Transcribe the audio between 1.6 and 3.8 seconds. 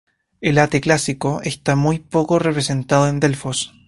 muy poco representado en Delfos.